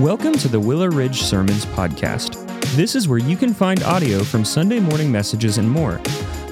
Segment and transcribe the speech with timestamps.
[0.00, 2.46] Welcome to the Willow Ridge Sermons Podcast.
[2.76, 6.00] This is where you can find audio from Sunday morning messages and more.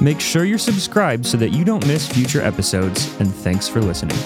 [0.00, 4.17] Make sure you're subscribed so that you don't miss future episodes, and thanks for listening.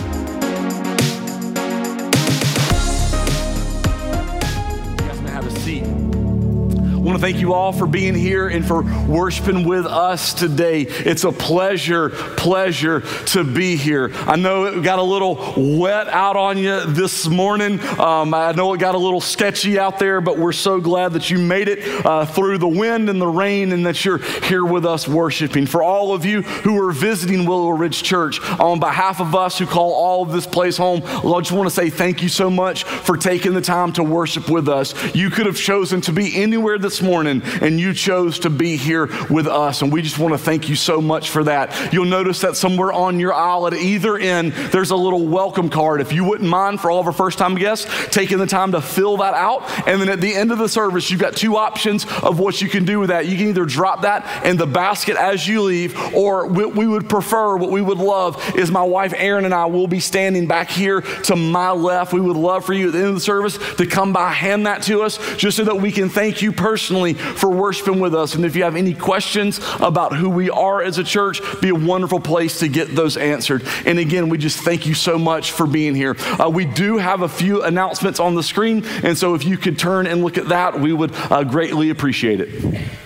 [7.11, 10.83] Want to thank you all for being here and for worshiping with us today.
[10.83, 14.13] It's a pleasure, pleasure to be here.
[14.15, 17.81] I know it got a little wet out on you this morning.
[17.99, 21.31] Um, I know it got a little sketchy out there, but we're so glad that
[21.31, 24.87] you made it uh, through the wind and the rain and that you're here with
[24.87, 25.67] us worshiping.
[25.67, 29.67] For all of you who are visiting Willow Ridge Church, on behalf of us who
[29.67, 32.85] call all of this place home, I just want to say thank you so much
[32.85, 34.95] for taking the time to worship with us.
[35.13, 39.09] You could have chosen to be anywhere this morning, and you chose to be here
[39.29, 39.83] with us.
[39.83, 41.93] And we just want to thank you so much for that.
[41.93, 46.01] You'll notice that somewhere on your aisle at either end, there's a little welcome card.
[46.01, 48.81] If you wouldn't mind, for all of our first time guests, taking the time to
[48.81, 49.63] fill that out.
[49.89, 52.69] And then at the end of the service, you've got two options of what you
[52.69, 53.27] can do with that.
[53.27, 57.57] You can either drop that in the basket as you leave, or we would prefer,
[57.57, 61.01] what we would love is my wife Erin and I will be standing back here
[61.01, 62.13] to my left.
[62.13, 64.67] We would love for you at the end of the service to come by, hand
[64.67, 68.17] that to us, just so that we can thank you personally personally for worshiping with
[68.17, 68.35] us.
[68.35, 71.75] And if you have any questions about who we are as a church, be a
[71.75, 73.63] wonderful place to get those answered.
[73.87, 76.17] And again, we just thank you so much for being here.
[76.19, 78.85] Uh, we do have a few announcements on the screen.
[79.05, 82.41] And so if you could turn and look at that, we would uh, greatly appreciate
[82.41, 83.00] it.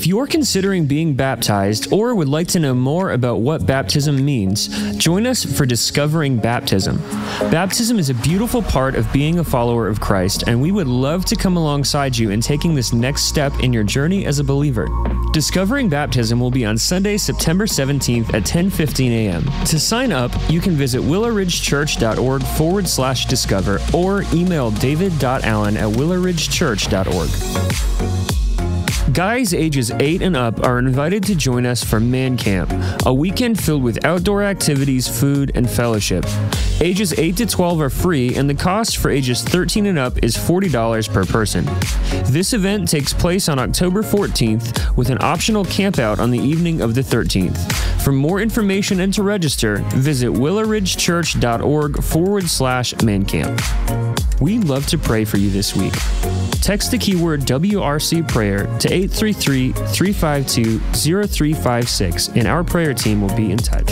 [0.00, 4.68] If you're considering being baptized or would like to know more about what baptism means,
[4.96, 6.96] join us for Discovering Baptism.
[7.50, 11.26] Baptism is a beautiful part of being a follower of Christ, and we would love
[11.26, 14.88] to come alongside you in taking this next step in your journey as a believer.
[15.34, 19.44] Discovering Baptism will be on Sunday, September 17th at 10:15 a.m.
[19.66, 28.19] To sign up, you can visit willowridgechurch.org forward slash discover or email david.allen at willowridgechurch.org.
[29.12, 32.70] Guys ages 8 and up are invited to join us for Man Camp,
[33.06, 36.24] a weekend filled with outdoor activities, food, and fellowship.
[36.80, 40.36] Ages 8 to 12 are free, and the cost for ages 13 and up is
[40.36, 41.64] $40 per person.
[42.30, 46.94] This event takes place on October 14th with an optional campout on the evening of
[46.94, 47.72] the 13th.
[48.02, 54.29] For more information and to register, visit willowridgechurch.org forward slash mancamp.
[54.40, 55.92] We'd love to pray for you this week.
[56.62, 63.52] Text the keyword WRC prayer to 833 352 0356, and our prayer team will be
[63.52, 63.90] in touch.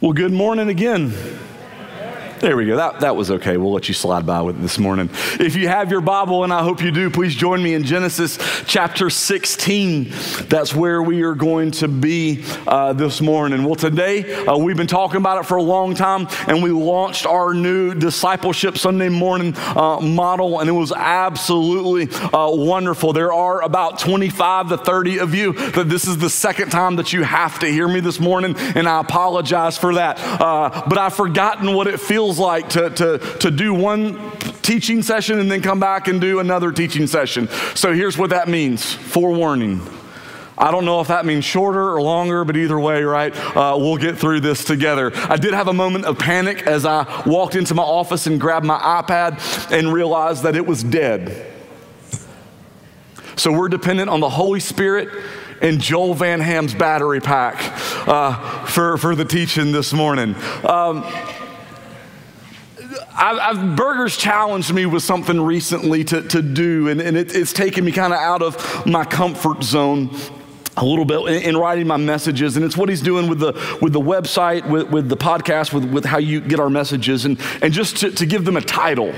[0.00, 1.12] Well, good morning again.
[2.44, 2.76] There we go.
[2.76, 3.56] That, that was okay.
[3.56, 5.08] We'll let you slide by with it this morning.
[5.40, 8.38] If you have your Bible, and I hope you do, please join me in Genesis
[8.66, 10.12] chapter 16.
[10.50, 13.64] That's where we are going to be uh, this morning.
[13.64, 17.24] Well, today, uh, we've been talking about it for a long time, and we launched
[17.24, 23.14] our new discipleship Sunday morning uh, model, and it was absolutely uh, wonderful.
[23.14, 27.10] There are about 25 to 30 of you that this is the second time that
[27.10, 30.18] you have to hear me this morning, and I apologize for that.
[30.20, 34.18] Uh, but I've forgotten what it feels feels like to, to, to do one
[34.62, 37.48] teaching session and then come back and do another teaching session.
[37.74, 39.80] So here's what that means forewarning.
[40.56, 43.96] I don't know if that means shorter or longer, but either way, right, uh, we'll
[43.96, 45.12] get through this together.
[45.14, 48.66] I did have a moment of panic as I walked into my office and grabbed
[48.66, 49.40] my iPad
[49.76, 51.52] and realized that it was dead.
[53.36, 55.08] So we're dependent on the Holy Spirit
[55.60, 57.56] and Joel Van Ham's battery pack
[58.08, 60.36] uh, for, for the teaching this morning.
[60.64, 61.04] Um,
[63.16, 67.52] I've, I've, Burgers challenged me with something recently to, to do, and, and it, it's
[67.52, 70.10] taken me kind of out of my comfort zone
[70.76, 73.52] a little bit in, in, writing my messages and it's what he's doing with the
[73.80, 77.40] with the website with, with the podcast with, with how you get our messages and
[77.62, 79.14] and just to, to give them a title.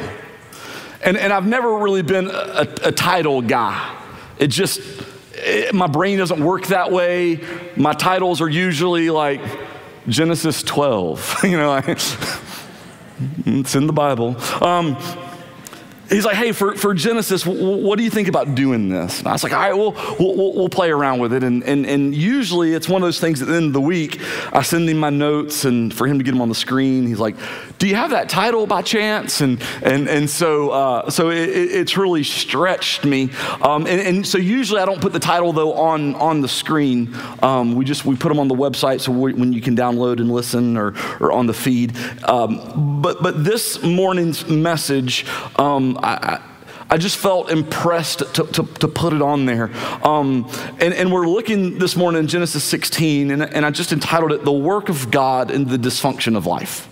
[1.02, 3.96] And and i've never really been a, a title guy.
[4.38, 4.80] It just
[5.32, 7.40] it, my brain doesn't work that way.
[7.74, 9.40] My titles are usually like
[10.08, 11.80] genesis 12 you know
[13.46, 14.36] it's in the Bible.
[14.62, 14.96] Um,
[16.08, 19.18] he's like, hey, for, for Genesis, what do you think about doing this?
[19.18, 21.42] And I was like, all right, we'll, we'll, we'll play around with it.
[21.42, 24.20] And, and, and usually it's one of those things at the end of the week,
[24.52, 27.18] I send him my notes and for him to get them on the screen, he's
[27.18, 27.36] like,
[27.78, 29.40] do you have that title by chance?
[29.40, 33.30] And, and, and so, uh, so it, it's really stretched me.
[33.60, 37.14] Um, and, and, so usually I don't put the title though on, on the screen.
[37.42, 40.20] Um, we just, we put them on the website so we, when you can download
[40.20, 41.96] and listen or, or on the feed.
[42.24, 45.26] Um, but, but this morning's message,
[45.96, 46.40] um, I,
[46.88, 49.70] I just felt impressed to, to, to put it on there.
[50.04, 50.48] Um,
[50.78, 54.44] and, and we're looking this morning in Genesis 16, and, and I just entitled it
[54.44, 56.88] The Work of God in the Dysfunction of Life.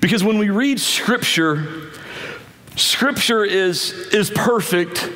[0.00, 1.90] Because when we read Scripture,
[2.76, 5.08] Scripture is, is perfect.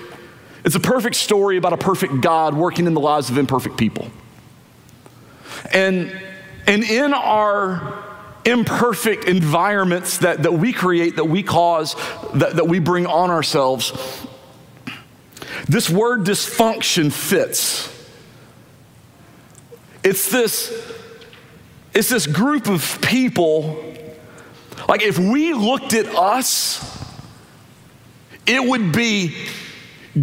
[0.65, 4.11] It's a perfect story about a perfect God working in the lives of imperfect people.
[5.73, 6.17] And,
[6.69, 8.06] and in our
[8.47, 11.95] imperfect environments that, that we create, that we cause,
[12.35, 13.93] that, that we bring on ourselves,
[15.69, 17.93] this word dysfunction fits.
[20.05, 20.73] It's this,
[21.93, 23.83] it's this group of people.
[24.89, 26.81] Like if we looked at us,
[28.47, 29.35] it would be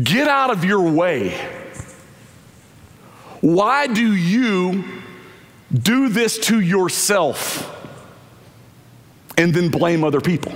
[0.03, 1.31] get out of your way.
[3.41, 4.85] Why do you
[5.73, 7.72] do this to yourself?
[9.37, 10.53] And then blame other people.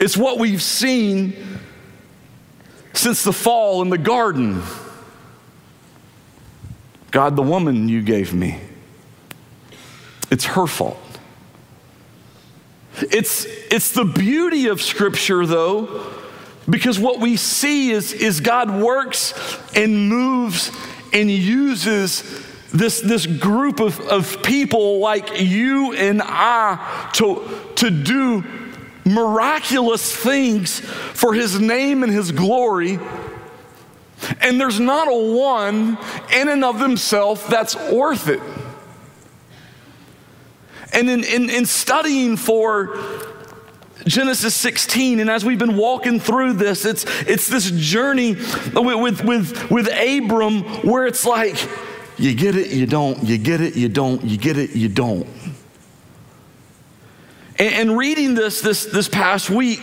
[0.00, 1.36] It's what we've seen
[2.92, 4.62] since the fall in the garden.
[7.10, 8.58] God, the woman you gave me,
[10.30, 10.98] it's her fault.
[12.96, 16.06] It's, it's the beauty of Scripture, though,
[16.68, 19.34] because what we see is, is God works
[19.74, 20.70] and moves
[21.12, 22.22] and uses
[22.72, 27.46] this, this group of, of people like you and I to,
[27.76, 28.44] to do
[29.04, 32.98] miraculous things for his name and his glory.
[34.40, 35.98] And there's not a one
[36.32, 38.40] in and of themselves that's worth it.
[40.92, 42.98] And in, in, in studying for
[44.06, 48.34] Genesis 16, and as we've been walking through this, it's, it's this journey
[48.74, 51.56] with, with, with Abram where it's like,
[52.18, 53.22] you get it, you don't.
[53.22, 54.22] You get it, you don't.
[54.22, 55.26] You get it, you don't.
[57.58, 59.80] And, and reading this, this this past week,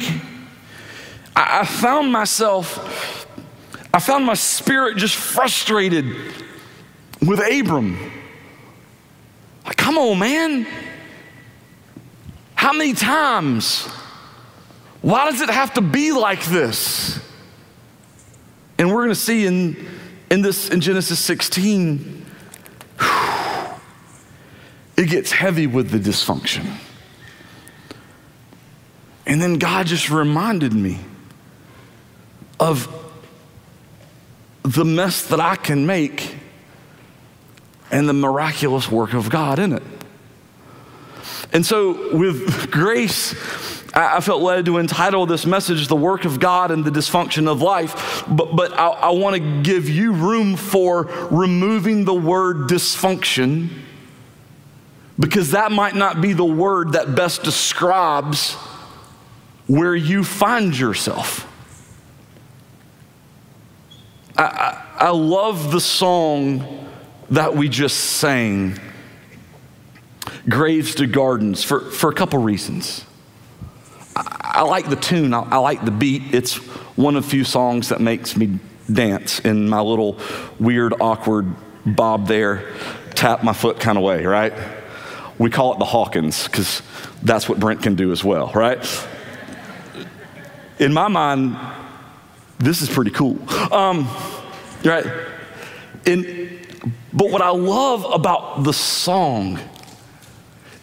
[1.36, 3.28] I, I found myself,
[3.94, 6.06] I found my spirit just frustrated
[7.26, 7.98] with Abram.
[9.66, 10.68] Like, come on, man.
[12.56, 13.88] How many times?
[15.02, 17.20] Why does it have to be like this?
[18.78, 19.88] And we're going to see in,
[20.30, 22.19] in this in Genesis 16
[24.98, 26.66] it gets heavy with the dysfunction.
[29.26, 31.00] And then God just reminded me
[32.60, 32.88] of
[34.64, 36.36] the mess that I can make
[37.92, 39.84] and the miraculous work of God in it.
[41.52, 43.34] And so, with grace,
[44.06, 47.62] I felt led to entitle this message The Work of God and the Dysfunction of
[47.62, 48.24] Life.
[48.28, 53.70] But, but I, I want to give you room for removing the word dysfunction
[55.20, 58.54] because that might not be the word that best describes
[59.68, 61.46] where you find yourself.
[64.38, 66.88] I, I, I love the song
[67.30, 68.80] that we just sang,
[70.48, 73.06] Graves to Gardens, for, for a couple reasons.
[74.26, 76.34] I, like the tune, I, I like the beat.
[76.34, 76.56] It's
[76.98, 78.60] one of few songs that makes me
[78.92, 80.18] dance in my little
[80.60, 81.54] weird, awkward
[81.86, 82.74] bob there,
[83.16, 84.54] tap my foot kind of way, right?
[85.38, 86.82] We call it the Hawkins because
[87.24, 89.08] that's what Brent can do as well, right?
[90.80, 91.58] In my mind,
[92.58, 93.38] this is pretty cool.
[93.74, 94.10] Um,
[94.84, 95.06] right?
[96.06, 96.60] In,
[97.14, 99.60] but what I love about the song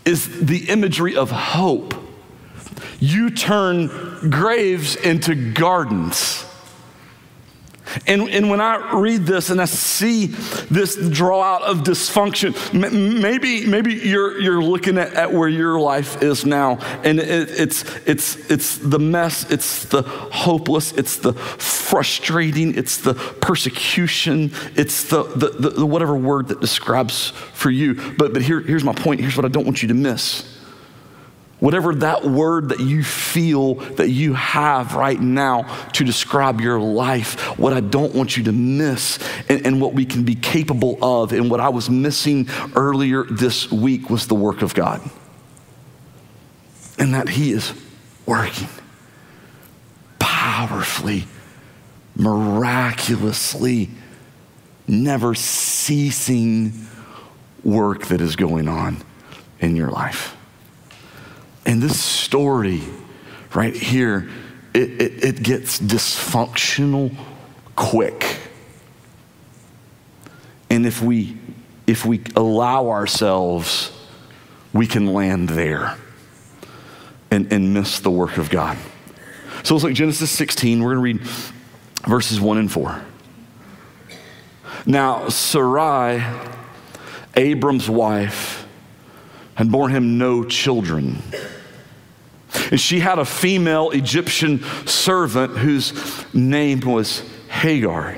[0.04, 1.94] is the imagery of hope.
[2.98, 6.44] You turn graves into gardens.
[8.06, 12.52] And, and when I read this and I see this draw out of dysfunction,
[13.20, 17.84] maybe, maybe you're, you're looking at, at where your life is now, and it, it's,
[18.06, 25.22] it's, it's the mess, it's the hopeless, it's the frustrating, it's the persecution, it's the,
[25.22, 27.94] the, the, the whatever word that describes for you.
[28.18, 29.20] But, but here, here's my point.
[29.20, 30.55] Here's what I don't want you to miss
[31.58, 37.58] Whatever that word that you feel that you have right now to describe your life,
[37.58, 41.32] what I don't want you to miss and, and, what we can be capable of,
[41.32, 45.00] and what I was missing earlier this week was the work of God.
[46.98, 47.72] And that He is
[48.26, 48.68] working
[50.18, 51.24] powerfully,
[52.16, 53.88] miraculously,
[54.86, 56.86] never ceasing
[57.64, 58.98] work that is going on
[59.60, 60.35] in your life.
[61.66, 62.80] And this story
[63.52, 64.30] right here,
[64.72, 67.14] it, it, it gets dysfunctional
[67.74, 68.38] quick.
[70.70, 71.38] And if we
[71.86, 73.92] if we allow ourselves,
[74.72, 75.96] we can land there
[77.30, 78.76] and, and miss the work of God.
[79.62, 80.82] So let's look Genesis 16.
[80.82, 81.30] We're going to read
[82.08, 83.04] verses 1 and 4.
[84.84, 86.22] Now, Sarai,
[87.36, 88.66] Abram's wife,
[89.54, 91.22] had borne him no children.
[92.70, 95.92] And she had a female Egyptian servant whose
[96.34, 98.16] name was Hagar.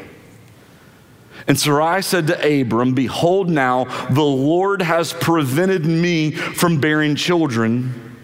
[1.47, 8.17] And Sarai said to Abram, Behold, now the Lord has prevented me from bearing children.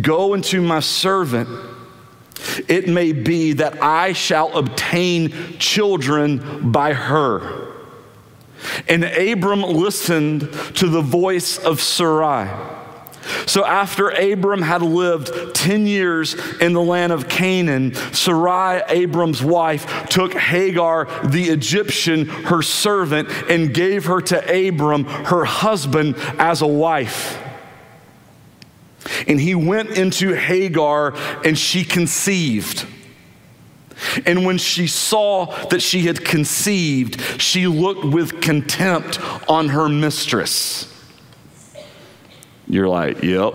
[0.00, 1.48] Go unto my servant.
[2.68, 7.66] It may be that I shall obtain children by her.
[8.88, 10.42] And Abram listened
[10.76, 12.75] to the voice of Sarai.
[13.46, 20.08] So after Abram had lived 10 years in the land of Canaan, Sarai, Abram's wife,
[20.08, 26.66] took Hagar, the Egyptian, her servant, and gave her to Abram, her husband, as a
[26.66, 27.42] wife.
[29.28, 31.14] And he went into Hagar,
[31.44, 32.86] and she conceived.
[34.24, 39.18] And when she saw that she had conceived, she looked with contempt
[39.48, 40.92] on her mistress.
[42.68, 43.54] You're like, yep,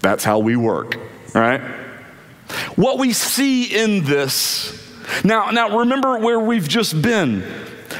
[0.00, 0.96] that's how we work,
[1.34, 1.60] right?
[2.76, 4.76] What we see in this,
[5.24, 7.44] now, now remember where we've just been.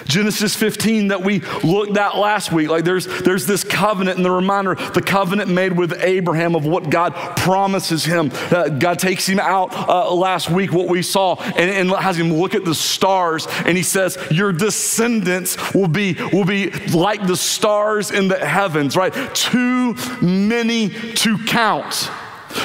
[0.04, 2.68] Genesis 15 that we looked at last week.
[2.68, 6.90] Like there's, there's this covenant and the reminder, the covenant made with Abraham of what
[6.90, 8.30] God promises him.
[8.50, 12.32] Uh, God takes him out uh, last week, what we saw, and, and has him
[12.32, 17.36] look at the stars, and he says, Your descendants will be, will be like the
[17.36, 19.12] stars in the heavens, right?
[19.34, 22.10] Too many to count.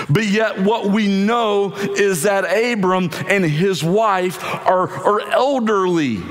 [0.09, 6.21] But yet, what we know is that Abram and his wife are, are elderly.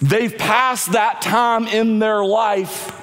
[0.00, 3.00] They've passed that time in their life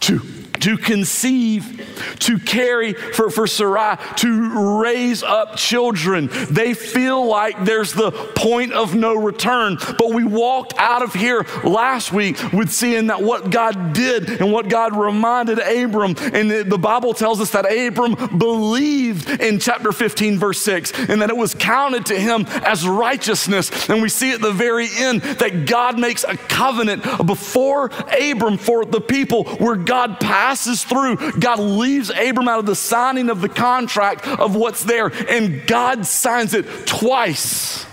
[0.00, 0.20] to
[0.60, 6.28] to conceive, to carry for, for Sarai, to raise up children.
[6.50, 9.76] They feel like there's the point of no return.
[9.98, 14.52] But we walked out of here last week with seeing that what God did and
[14.52, 16.14] what God reminded Abram.
[16.32, 21.30] And the Bible tells us that Abram believed in chapter 15, verse 6, and that
[21.30, 23.88] it was counted to him as righteousness.
[23.88, 27.86] And we see at the very end that God makes a covenant before
[28.20, 33.30] Abram for the people where God passes through, God leaves Abram out of the signing
[33.30, 37.86] of the contract of what's there, and God signs it twice.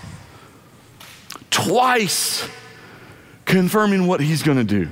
[1.50, 2.48] Twice,
[3.44, 4.88] confirming what he's going to do.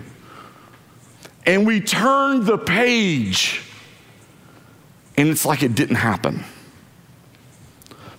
[1.45, 3.61] And we turn the page,
[5.17, 6.45] and it's like it didn't happen.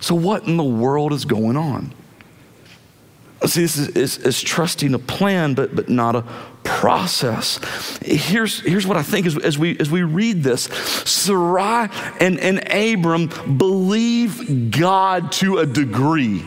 [0.00, 1.92] So, what in the world is going on?
[3.46, 6.24] See, this is, is, is, trusting a plan, but, but not a
[6.64, 7.60] process.
[8.02, 11.88] Here's, here's what I think as, as, we, as we read this Sarai
[12.20, 16.44] and, and Abram believe God to a degree.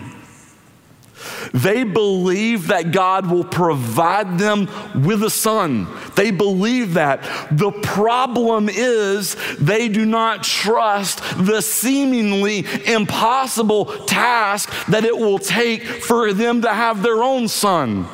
[1.54, 5.88] They believe that God will provide them with a son.
[6.16, 7.22] They believe that.
[7.52, 15.84] The problem is they do not trust the seemingly impossible task that it will take
[15.84, 18.08] for them to have their own son.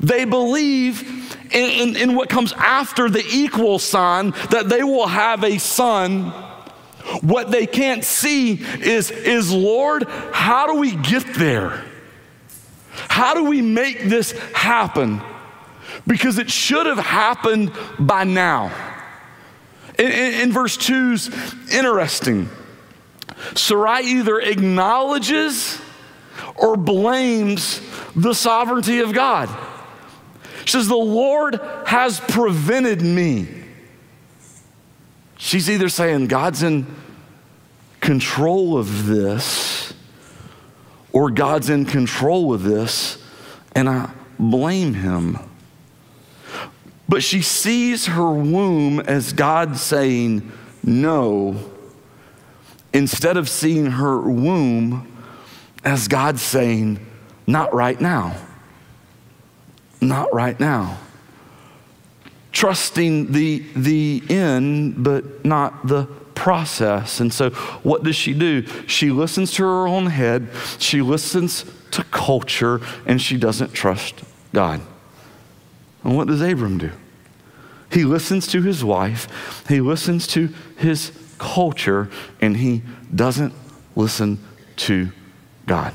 [0.00, 1.02] They believe
[1.52, 6.32] in, in, in what comes after the equal sign that they will have a son.
[7.20, 11.84] What they can't see is, is Lord, how do we get there?
[12.90, 15.22] How do we make this happen?
[16.06, 18.72] Because it should have happened by now.
[19.98, 21.30] In, in, in verse 2's
[21.72, 22.48] interesting.
[23.54, 25.80] Sarai either acknowledges
[26.56, 27.80] or blames
[28.14, 29.48] the sovereignty of God.
[30.64, 33.65] She says, The Lord has prevented me.
[35.38, 36.86] She's either saying God's in
[38.00, 39.92] control of this
[41.12, 43.22] or God's in control of this
[43.74, 45.38] and I blame him.
[47.08, 50.50] But she sees her womb as God saying
[50.82, 51.56] no
[52.92, 55.12] instead of seeing her womb
[55.84, 56.98] as God saying,
[57.46, 58.36] not right now.
[60.00, 60.98] Not right now.
[62.56, 67.20] Trusting the, the end, but not the process.
[67.20, 67.50] And so,
[67.82, 68.64] what does she do?
[68.86, 70.48] She listens to her own head,
[70.78, 74.22] she listens to culture, and she doesn't trust
[74.54, 74.80] God.
[76.02, 76.92] And what does Abram do?
[77.92, 79.28] He listens to his wife,
[79.68, 80.48] he listens to
[80.78, 82.08] his culture,
[82.40, 82.82] and he
[83.14, 83.52] doesn't
[83.94, 84.38] listen
[84.76, 85.12] to
[85.66, 85.92] God.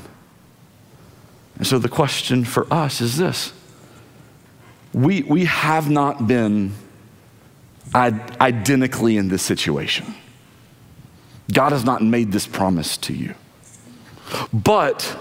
[1.56, 3.52] And so the question for us is this
[4.92, 6.72] we, we have not been
[7.94, 10.14] identically in this situation.
[11.52, 13.34] God has not made this promise to you.
[14.52, 15.18] But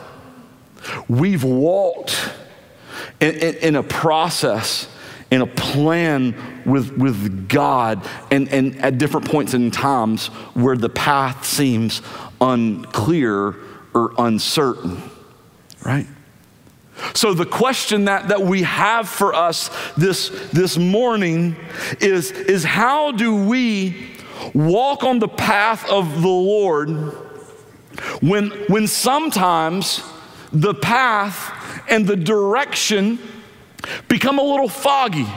[1.07, 2.31] we've walked
[3.19, 4.87] in, in, in a process,
[5.29, 10.89] in a plan with, with God, and, and at different points in times where the
[10.89, 12.01] path seems
[12.39, 13.55] unclear
[13.93, 15.01] or uncertain,
[15.83, 16.07] right?
[17.13, 21.55] So, the question that, that we have for us this, this morning
[21.99, 24.11] is, is how do we
[24.53, 26.89] walk on the path of the Lord
[28.21, 30.03] when, when sometimes
[30.51, 33.19] the path and the direction
[34.07, 35.27] become a little foggy,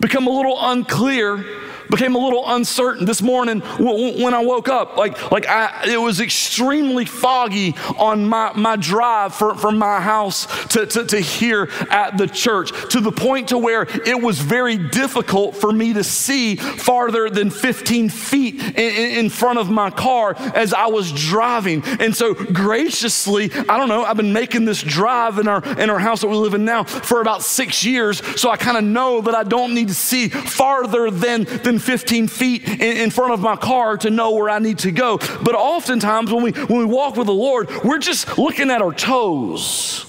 [0.00, 1.44] become a little unclear,
[1.90, 4.96] became a little uncertain this morning when I woke up.
[4.96, 10.46] Like, like I, it was extremely foggy on my, my drive for, from my house
[10.68, 14.76] to, to, to here at the church to the point to where it was very
[14.76, 20.34] difficult for me to see farther than 15 feet in, in front of my car
[20.54, 21.82] as I was driving.
[22.00, 25.98] And so graciously, I don't know, I've been making this drive in our, in our
[25.98, 28.24] house that we live in now for about six years.
[28.40, 31.84] So I kind of know that I don't need to see farther than, than than
[31.84, 35.18] 15 feet in, in front of my car to know where I need to go.
[35.18, 38.92] But oftentimes when we, when we walk with the Lord, we're just looking at our
[38.92, 40.06] toes.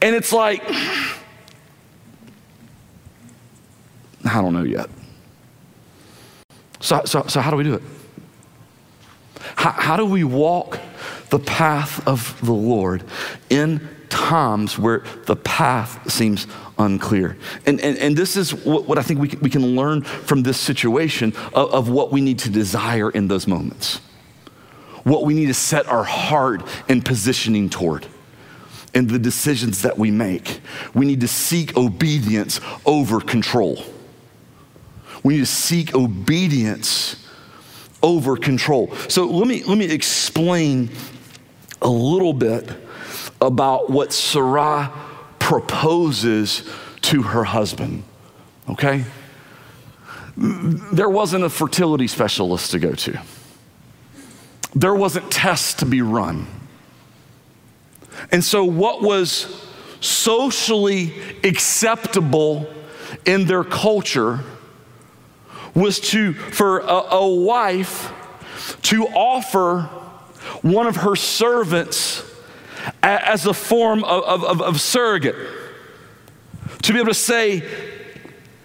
[0.00, 0.62] And it's like,
[4.24, 4.90] I don't know yet.
[6.80, 7.82] So, so, so how do we do it?
[9.56, 10.80] How, how do we walk
[11.30, 13.04] the path of the Lord
[13.48, 16.46] in times where the path seems
[16.78, 17.36] unclear.
[17.66, 20.42] And, and, and this is what, what I think we can, we can learn from
[20.42, 24.00] this situation of, of what we need to desire in those moments,
[25.04, 28.06] what we need to set our heart and positioning toward.
[28.94, 30.60] In the decisions that we make,
[30.92, 33.82] we need to seek obedience over control.
[35.22, 37.26] We need to seek obedience
[38.02, 38.94] over control.
[39.08, 40.90] So let me, let me explain
[41.80, 42.70] a little bit
[43.40, 44.92] about what Sarah
[45.42, 46.62] proposes
[47.00, 48.04] to her husband,
[48.68, 49.04] okay?
[50.36, 53.20] There wasn't a fertility specialist to go to,
[54.76, 56.46] there wasn't tests to be run.
[58.30, 59.68] And so, what was
[60.00, 62.72] socially acceptable
[63.26, 64.40] in their culture
[65.74, 68.12] was to, for a, a wife
[68.82, 69.82] to offer
[70.62, 72.22] one of her servants
[73.02, 75.36] as a form of, of, of surrogate.
[76.82, 77.62] To be able to say,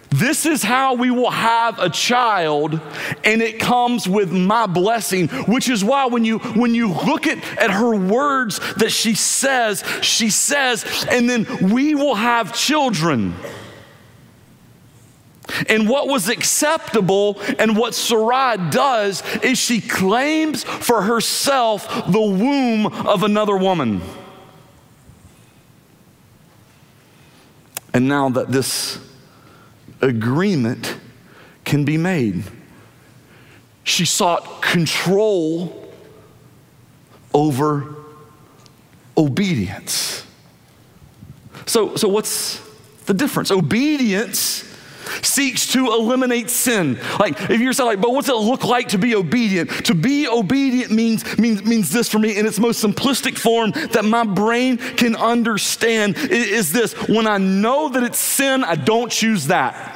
[0.09, 2.79] this is how we will have a child,
[3.23, 7.37] and it comes with my blessing, which is why when you when you look at,
[7.59, 13.35] at her words that she says, she says, and then we will have children.
[15.69, 22.87] And what was acceptable and what Sarai does is she claims for herself the womb
[22.87, 24.01] of another woman.
[27.93, 28.99] And now that this
[30.01, 30.97] agreement
[31.65, 32.43] can be made,
[33.83, 35.91] she sought control
[37.33, 37.95] over
[39.17, 40.25] obedience.
[41.65, 42.61] So, so what's
[43.05, 43.49] the difference?
[43.51, 44.66] Obedience
[45.23, 46.99] seeks to eliminate sin.
[47.19, 49.69] Like if you're saying like, but what's it look like to be obedient?
[49.85, 54.05] To be obedient means means means this for me in its most simplistic form that
[54.05, 56.93] my brain can understand is this.
[57.07, 59.95] When I know that it's sin, I don't choose that.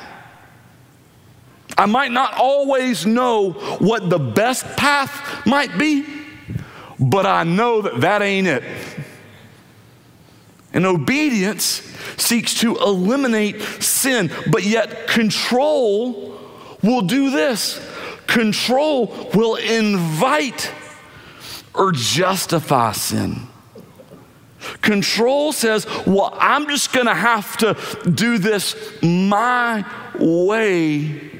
[1.77, 6.05] I might not always know what the best path might be,
[6.99, 8.63] but I know that that ain't it.
[10.73, 11.81] And obedience
[12.17, 16.39] seeks to eliminate sin, but yet control
[16.81, 17.79] will do this
[18.31, 20.71] control will invite
[21.73, 23.47] or justify sin.
[24.81, 27.75] Control says, Well, I'm just gonna have to
[28.09, 29.85] do this my
[30.17, 31.31] way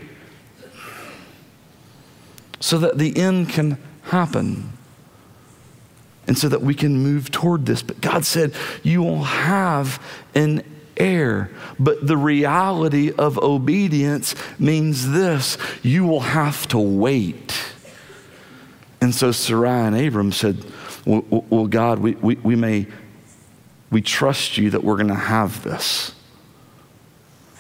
[2.60, 4.78] so that the end can happen
[6.32, 7.82] and so that we can move toward this.
[7.82, 10.02] But God said, You will have
[10.34, 10.64] an
[10.96, 11.52] heir.
[11.78, 17.54] But the reality of obedience means this you will have to wait.
[19.02, 20.64] And so Sarai and Abram said,
[21.06, 22.88] Well, well God, we, we, we may,
[23.90, 26.16] we trust you that we're going to have this.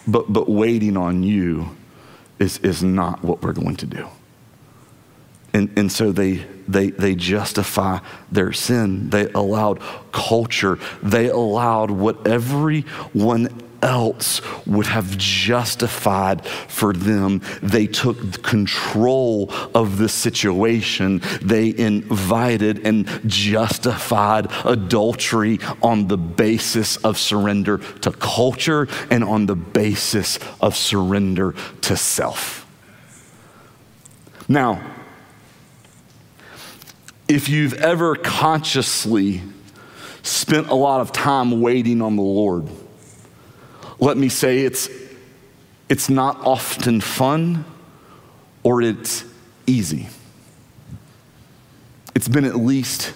[0.07, 1.75] But, but waiting on you
[2.39, 4.07] is, is not what we're going to do.
[5.53, 7.99] And, and so they, they, they justify
[8.31, 9.09] their sin.
[9.09, 9.79] They allowed
[10.11, 10.79] culture.
[11.03, 13.49] They allowed what everyone
[13.81, 17.41] else would have justified for them.
[17.61, 21.21] They took control of the situation.
[21.41, 29.55] They invited and justified adultery on the basis of surrender to culture and on the
[29.55, 32.67] basis of surrender to self.
[34.47, 35.00] Now,
[37.31, 39.41] if you've ever consciously
[40.21, 42.67] spent a lot of time waiting on the Lord,
[43.99, 44.89] let me say it's,
[45.87, 47.63] it's not often fun
[48.63, 49.23] or it's
[49.65, 50.09] easy.
[52.13, 53.13] It's been at least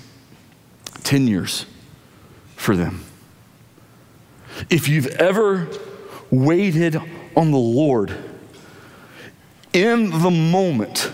[1.03, 1.65] 10 years
[2.55, 3.03] for them.
[4.69, 5.67] If you've ever
[6.31, 6.95] waited
[7.35, 8.15] on the Lord,
[9.73, 11.11] in the moment,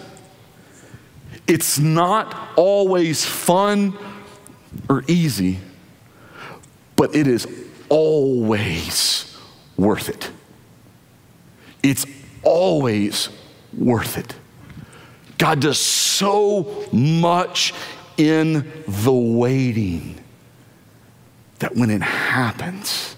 [1.47, 3.97] it's not always fun
[4.89, 5.59] or easy,
[6.95, 7.47] but it is
[7.89, 9.37] always
[9.77, 10.31] worth it.
[11.83, 12.05] It's
[12.43, 13.29] always
[13.77, 14.35] worth it.
[15.37, 17.73] God does so much
[18.17, 20.23] in the waiting
[21.59, 23.15] that when it happens,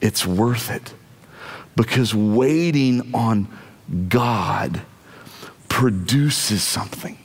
[0.00, 0.94] it's worth it.
[1.76, 3.48] Because waiting on
[4.08, 4.80] God
[5.78, 7.16] produces something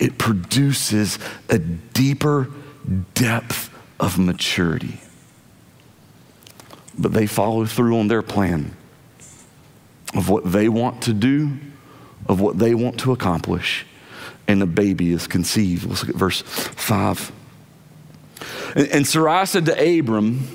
[0.00, 2.48] it produces a deeper
[3.14, 4.98] depth of maturity.
[6.98, 8.74] But they follow through on their plan
[10.14, 11.52] of what they want to do,
[12.26, 13.86] of what they want to accomplish,
[14.48, 15.84] and a baby is conceived.
[15.84, 17.30] Let's look at verse 5.
[18.74, 20.48] And, and Sarai said to Abram,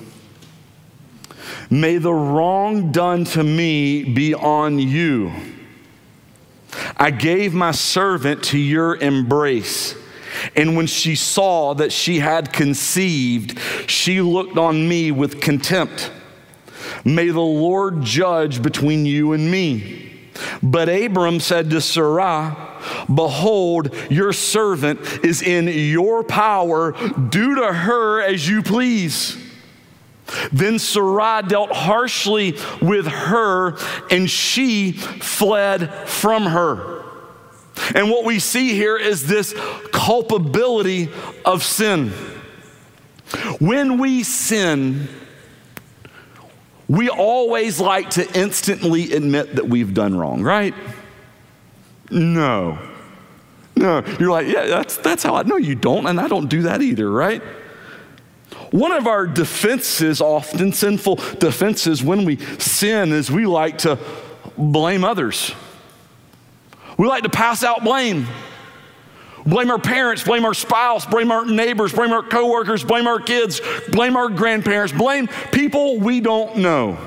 [1.70, 5.32] May the wrong done to me be on you
[6.98, 9.96] I gave my servant to your embrace.
[10.56, 16.12] And when she saw that she had conceived, she looked on me with contempt.
[17.04, 20.30] May the Lord judge between you and me.
[20.62, 22.56] But Abram said to Sarai,
[23.14, 26.92] Behold, your servant is in your power.
[26.92, 29.45] Do to her as you please.
[30.52, 33.78] Then Sarai dealt harshly with her,
[34.10, 37.04] and she fled from her.
[37.94, 39.54] And what we see here is this
[39.92, 41.10] culpability
[41.44, 42.10] of sin.
[43.60, 45.08] When we sin,
[46.88, 50.74] we always like to instantly admit that we've done wrong, right?
[52.10, 52.80] No.
[53.76, 54.04] No.
[54.20, 56.82] You're like, yeah, that's, that's how I know you don't, and I don't do that
[56.82, 57.42] either, right?
[58.76, 63.98] One of our defenses, often sinful defenses when we sin, is we like to
[64.58, 65.54] blame others.
[66.98, 68.28] We like to pass out blame.
[69.46, 73.62] Blame our parents, blame our spouse, blame our neighbors, blame our coworkers, blame our kids,
[73.94, 76.98] blame our grandparents, blame people we don't know.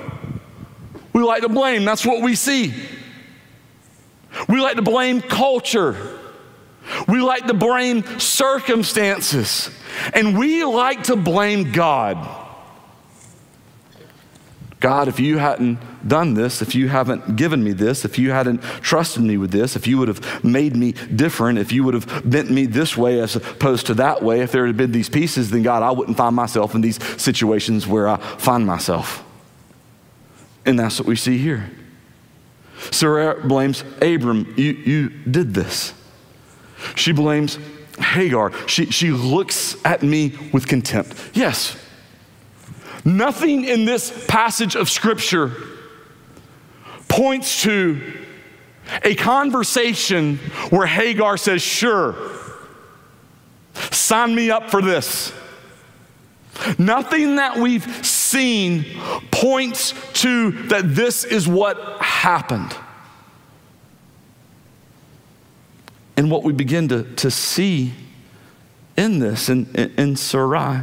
[1.12, 2.72] We like to blame, that's what we see.
[4.48, 6.17] We like to blame culture.
[7.06, 9.70] We like to blame circumstances.
[10.14, 12.46] And we like to blame God.
[14.80, 18.62] God, if you hadn't done this, if you haven't given me this, if you hadn't
[18.62, 22.22] trusted me with this, if you would have made me different, if you would have
[22.24, 25.50] bent me this way as opposed to that way, if there had been these pieces,
[25.50, 29.24] then God, I wouldn't find myself in these situations where I find myself.
[30.64, 31.68] And that's what we see here.
[32.92, 34.54] Sarah blames Abram.
[34.56, 35.92] You, you did this.
[36.94, 37.58] She blames
[37.98, 38.52] Hagar.
[38.68, 41.14] She, she looks at me with contempt.
[41.34, 41.76] Yes,
[43.04, 45.52] nothing in this passage of Scripture
[47.08, 48.00] points to
[49.04, 50.36] a conversation
[50.70, 52.14] where Hagar says, Sure,
[53.90, 55.32] sign me up for this.
[56.76, 58.84] Nothing that we've seen
[59.30, 62.74] points to that this is what happened.
[66.18, 67.92] And what we begin to, to see
[68.96, 70.82] in this, in, in, in Sarai,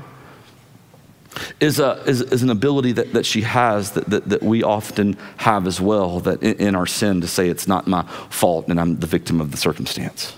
[1.60, 5.18] is, a, is, is, an ability that, that she has that, that, that we often
[5.36, 8.80] have as well, that in, in, our sin to say it's not my fault and
[8.80, 10.38] I'm the victim of the circumstance.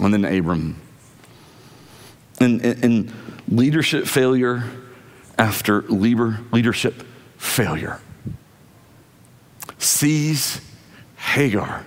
[0.00, 0.80] And then Abram.
[2.40, 3.12] In, in, in
[3.48, 4.62] leadership failure
[5.36, 7.02] after leader, leadership
[7.38, 8.00] failure
[9.78, 10.60] sees
[11.16, 11.84] Hagar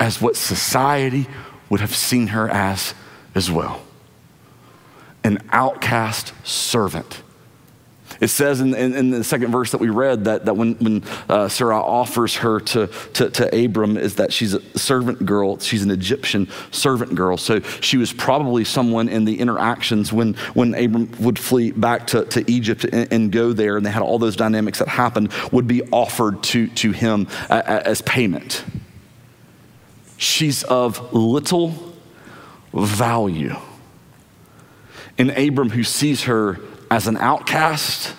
[0.00, 1.26] as what society
[1.68, 2.94] would have seen her as
[3.34, 3.82] as well
[5.24, 7.22] an outcast servant
[8.20, 11.04] it says in, in, in, the second verse that we read that, that when, when
[11.28, 15.58] uh, Sarah offers her to, to, to Abram is that she's a servant girl.
[15.58, 17.36] She's an Egyptian servant girl.
[17.36, 22.24] So she was probably someone in the interactions when, when Abram would flee back to,
[22.26, 25.68] to Egypt and, and go there and they had all those dynamics that happened would
[25.68, 28.64] be offered to, to him as payment.
[30.18, 31.94] She's of little
[32.74, 33.54] value.
[35.16, 36.58] And Abram, who sees her
[36.90, 38.14] as an outcast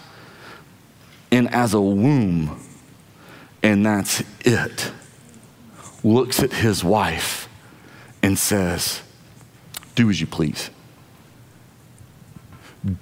[1.29, 2.59] and as a womb,
[3.61, 4.91] and that's it.
[6.03, 7.49] Looks at his wife
[8.23, 9.01] and says,
[9.95, 10.69] Do as you please.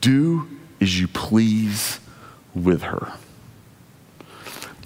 [0.01, 0.47] Do
[0.81, 1.99] as you please
[2.55, 3.13] with her.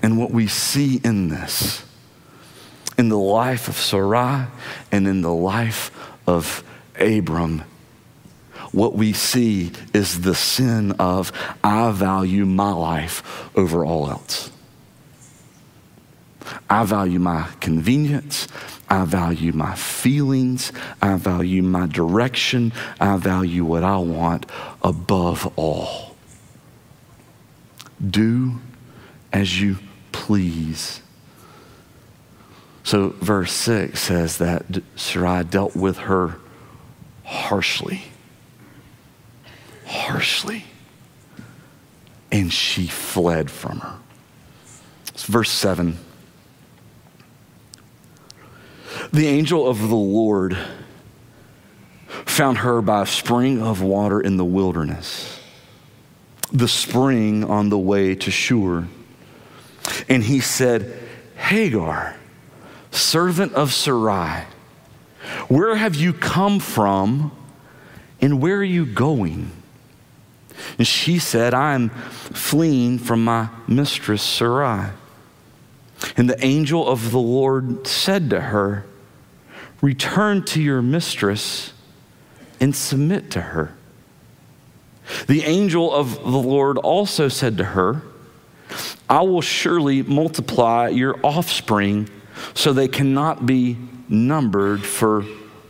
[0.04, 1.86] And what we see in this,
[3.02, 4.46] in the life of Sarai
[4.92, 5.90] and in the life
[6.28, 6.64] of
[7.00, 7.64] Abram,
[8.72, 11.32] what we see is the sin of
[11.64, 14.52] I value my life over all else.
[16.70, 18.48] I value my convenience.
[18.88, 20.72] I value my feelings.
[21.02, 22.72] I value my direction.
[23.00, 24.46] I value what I want
[24.84, 26.16] above all.
[28.00, 28.60] Do
[29.34, 29.78] as you
[30.12, 31.02] please.
[32.84, 34.66] So, verse 6 says that
[34.96, 36.38] Sarai dealt with her
[37.24, 38.04] harshly
[39.92, 40.64] harshly.
[42.32, 43.98] And she fled from her.
[45.10, 45.98] It's verse 7.
[49.12, 50.58] The angel of the Lord
[52.08, 55.40] found her by a spring of water in the wilderness,
[56.54, 58.88] the spring on the way to Shur.
[60.08, 60.98] And he said,
[61.36, 62.16] Hagar,
[62.92, 64.46] servant of Sarai,
[65.48, 67.32] where have you come from
[68.20, 69.52] and where are you going?
[70.78, 74.92] And she said, I'm fleeing from my mistress Sarai.
[76.18, 78.86] And the angel of the Lord said to her,
[79.82, 81.74] Return to your mistress
[82.60, 83.74] and submit to her.
[85.28, 88.04] The angel of the Lord also said to her,
[89.10, 92.10] I will surely multiply your offspring
[92.54, 95.26] so they cannot be numbered for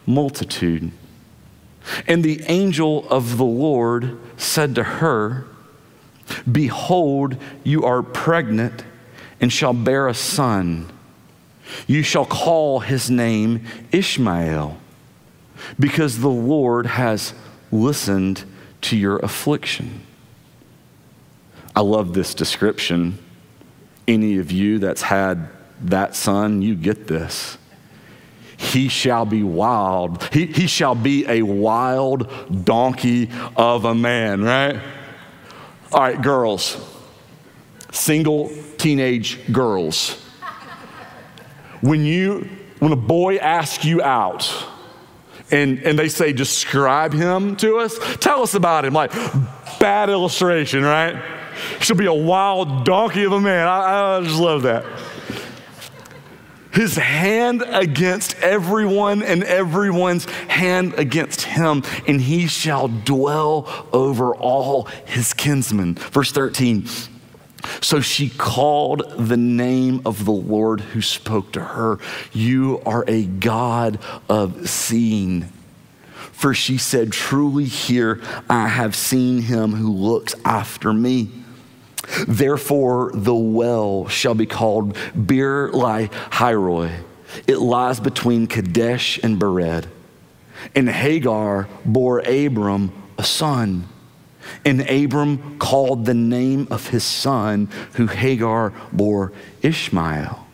[0.05, 0.91] multitude.
[2.07, 5.45] And the angel of the Lord said to her,
[6.49, 8.83] Behold, you are pregnant
[9.39, 10.91] and shall bear a son.
[11.87, 14.77] You shall call his name Ishmael,
[15.79, 17.33] because the Lord has
[17.71, 18.43] listened
[18.81, 20.01] to your affliction.
[21.75, 23.17] I love this description.
[24.07, 25.49] Any of you that's had
[25.89, 27.57] that son, you get this
[28.61, 30.23] he shall be wild.
[30.31, 34.79] He, he shall be a wild donkey of a man, right?
[35.91, 36.77] All right, girls,
[37.91, 40.23] single teenage girls.
[41.81, 44.65] When you when a boy asks you out
[45.49, 48.93] and, and they say, describe him to us, tell us about him.
[48.93, 49.11] Like,
[49.79, 51.21] bad illustration, right?
[51.79, 53.67] She'll be a wild donkey of a man.
[53.67, 54.85] I, I just love that
[56.71, 64.85] his hand against everyone and everyone's hand against him, and he shall dwell over all
[65.05, 65.95] his kinsmen.
[65.95, 66.87] Verse 13.
[67.81, 71.99] So she called the name of the Lord who spoke to her.
[72.33, 75.51] You are a God of seeing.
[76.31, 81.29] For she said, Truly, here I have seen him who looks after me.
[82.27, 86.91] Therefore, the well shall be called Beer Lai Hiroi.
[87.47, 89.85] It lies between Kadesh and Bered.
[90.75, 93.87] And Hagar bore Abram a son.
[94.65, 100.45] And Abram called the name of his son, who Hagar bore Ishmael.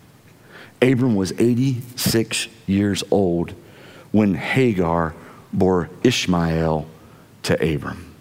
[0.82, 3.54] Abram was 86 years old
[4.12, 5.16] when Hagar
[5.52, 6.88] bore Ishmael
[7.44, 8.14] to Abram.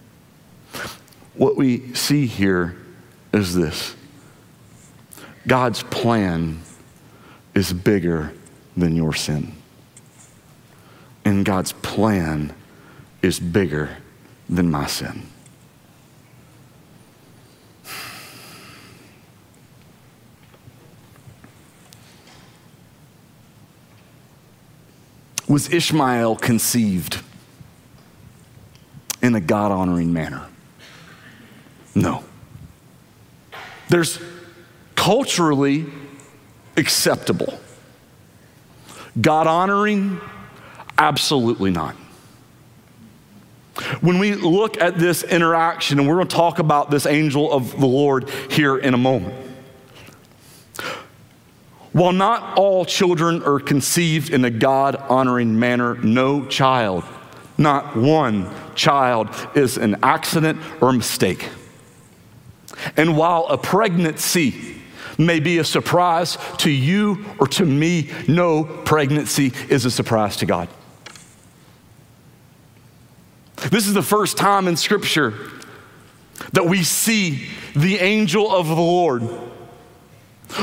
[1.35, 2.77] What we see here
[3.37, 3.95] is this
[5.47, 6.61] God's plan
[7.55, 8.33] is bigger
[8.77, 9.53] than your sin.
[11.25, 12.55] And God's plan
[13.23, 13.97] is bigger
[14.49, 15.27] than my sin.
[25.49, 27.23] Was Ishmael conceived
[29.23, 30.47] in a God honoring manner?
[31.95, 32.25] No.
[33.89, 34.21] There's
[34.95, 35.87] culturally
[36.77, 37.59] acceptable.
[39.21, 40.21] God honoring?
[40.99, 41.95] Absolutely not.
[44.01, 47.79] When we look at this interaction, and we're going to talk about this angel of
[47.79, 49.35] the Lord here in a moment.
[51.93, 57.05] While not all children are conceived in a God honoring manner, no child,
[57.57, 61.49] not one child, is an accident or a mistake.
[62.97, 64.77] And while a pregnancy
[65.19, 70.47] may be a surprise to you or to me, no pregnancy is a surprise to
[70.47, 70.69] God.
[73.71, 75.35] This is the first time in Scripture
[76.53, 79.23] that we see the angel of the Lord.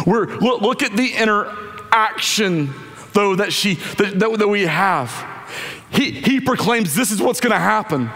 [0.06, 2.74] We're, look, look at the interaction,
[3.14, 5.12] though, that, she, that, that, that we have.
[5.92, 8.10] He, he proclaims, This is what's going to happen.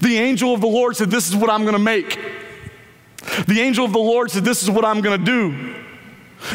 [0.00, 2.18] The angel of the Lord said, This is what I'm going to make.
[3.46, 5.74] The angel of the Lord said, This is what I'm going to do.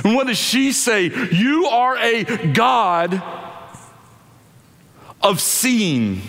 [0.03, 1.05] And what does she say?
[1.31, 3.21] You are a God
[5.21, 6.21] of seeing.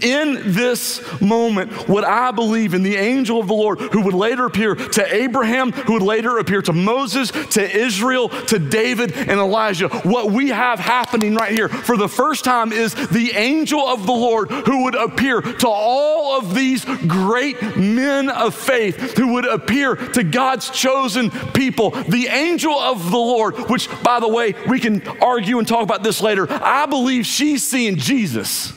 [0.00, 4.46] In this moment, what I believe in the angel of the Lord, who would later
[4.46, 9.88] appear to Abraham, who would later appear to Moses, to Israel, to David, and Elijah,
[9.88, 14.12] what we have happening right here for the first time is the angel of the
[14.12, 19.96] Lord who would appear to all of these great men of faith, who would appear
[19.96, 21.90] to God's chosen people.
[21.90, 26.02] The angel of the Lord, which, by the way, we can argue and talk about
[26.02, 28.72] this later, I believe she's seeing Jesus.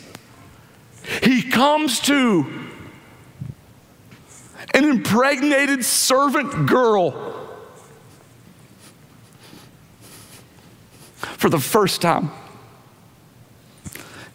[1.24, 2.45] He comes to
[4.74, 7.12] an impregnated servant girl
[11.17, 12.32] for the first time.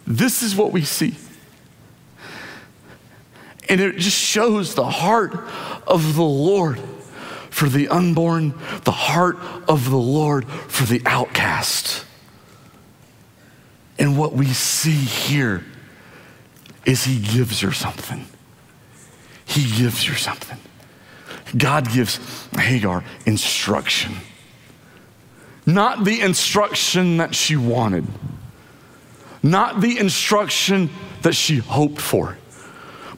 [0.05, 1.15] This is what we see.
[3.69, 5.33] And it just shows the heart
[5.87, 6.79] of the Lord
[7.49, 12.05] for the unborn, the heart of the Lord for the outcast.
[13.97, 15.63] And what we see here
[16.85, 18.25] is He gives her something.
[19.45, 20.57] He gives her something.
[21.57, 24.15] God gives Hagar instruction.
[25.65, 28.05] Not the instruction that she wanted,
[29.41, 30.89] not the instruction
[31.21, 32.37] that she hoped for,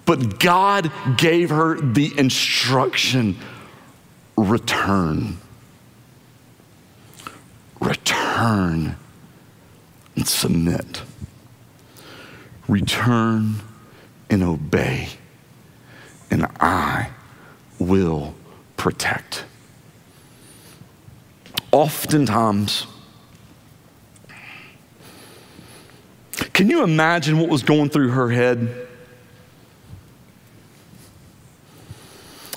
[0.05, 3.37] but God gave her the instruction
[4.37, 5.37] return.
[7.79, 8.95] Return
[10.15, 11.01] and submit
[12.67, 13.55] return
[14.29, 15.09] and obey,
[16.29, 17.09] and I
[17.79, 18.33] will
[18.75, 19.45] protect.
[21.71, 22.87] Oftentimes,
[26.53, 28.87] can you imagine what was going through her head?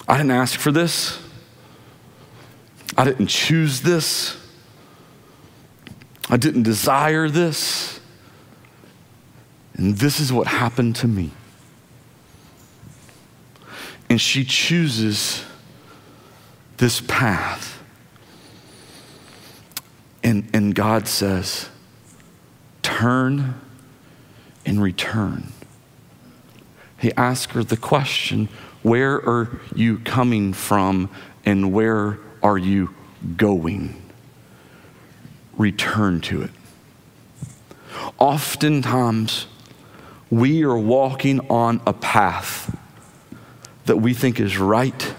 [0.08, 1.22] I didn't ask for this.
[2.98, 4.36] I didn't choose this.
[6.28, 7.99] I didn't desire this.
[9.74, 11.30] And this is what happened to me.
[14.08, 15.44] And she chooses
[16.78, 17.82] this path.
[20.22, 21.68] And, and God says,
[22.82, 23.54] turn
[24.66, 25.52] and return.
[26.98, 28.48] He asks her the question,
[28.82, 31.08] Where are you coming from
[31.46, 32.94] and where are you
[33.36, 34.02] going?
[35.56, 36.50] Return to it.
[38.18, 39.46] Oftentimes,
[40.30, 42.76] we are walking on a path
[43.86, 45.14] that we think is right.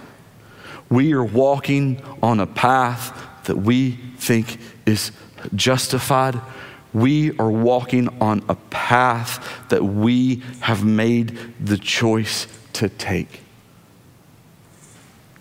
[0.89, 5.11] We are walking on a path that we think is
[5.53, 6.39] justified.
[6.93, 13.41] We are walking on a path that we have made the choice to take.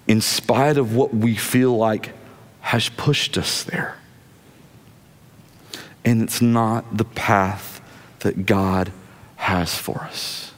[0.09, 2.13] In spite of what we feel like
[2.61, 3.97] has pushed us there.
[6.05, 7.81] And it's not the path
[8.21, 8.93] that God
[9.41, 10.53] has for us.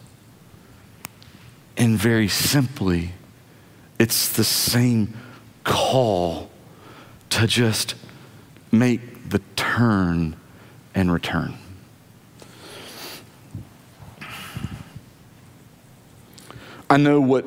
[1.77, 3.12] And very simply,
[3.97, 5.16] it's the same
[5.62, 6.51] call
[7.31, 7.95] to just
[8.73, 10.35] make the turn
[10.97, 11.57] and return.
[16.90, 17.47] I know what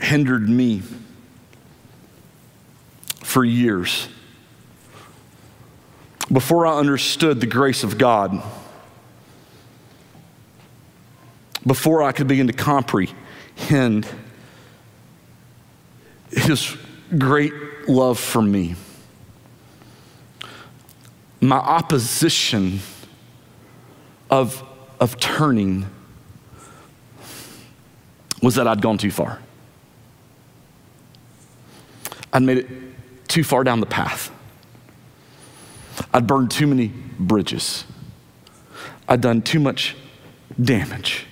[0.00, 0.82] hindered me
[3.20, 4.08] for years
[6.32, 8.42] before I understood the grace of God
[11.66, 14.06] before I could begin to comprehend
[16.30, 16.76] his
[17.16, 17.52] great
[17.88, 18.74] love for me.
[21.40, 22.80] My opposition
[24.30, 24.62] of,
[25.00, 25.86] of turning
[28.40, 29.40] was that I'd gone too far.
[32.32, 32.68] I'd made it
[33.28, 34.30] too far down the path.
[36.14, 36.88] I'd burned too many
[37.18, 37.84] bridges.
[39.08, 39.96] I'd done too much
[40.60, 41.26] damage.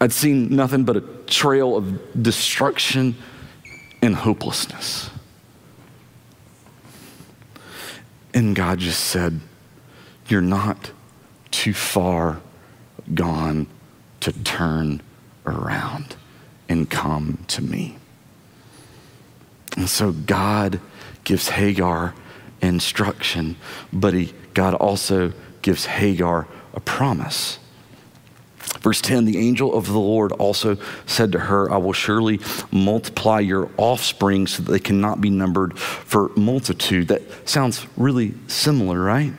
[0.00, 3.16] I'd seen nothing but a trail of destruction
[4.02, 5.10] and hopelessness.
[8.34, 9.40] And God just said,
[10.28, 10.90] You're not
[11.50, 12.40] too far
[13.14, 13.66] gone
[14.20, 15.00] to turn
[15.46, 16.16] around
[16.68, 17.96] and come to me.
[19.76, 20.80] And so God
[21.24, 22.14] gives Hagar
[22.60, 23.56] instruction,
[23.92, 25.32] but he, God also
[25.62, 27.58] gives Hagar a promise.
[28.80, 32.40] Verse 10 The angel of the Lord also said to her, I will surely
[32.70, 37.08] multiply your offspring so that they cannot be numbered for multitude.
[37.08, 39.32] That sounds really similar, right?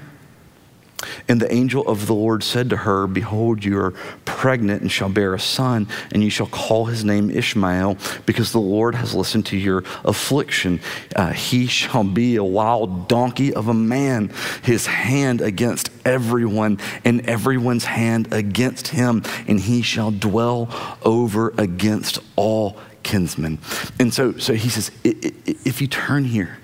[1.28, 3.92] And the angel of the Lord said to her, Behold, you are
[4.26, 8.60] pregnant and shall bear a son, and you shall call his name Ishmael, because the
[8.60, 10.80] Lord has listened to your affliction.
[11.16, 14.32] Uh, he shall be a wild donkey of a man,
[14.64, 20.68] his hand against everyone, and everyone's hand against him, and he shall dwell
[21.04, 23.60] over against all kinsmen.
[24.00, 26.58] And so, so he says, If you turn here,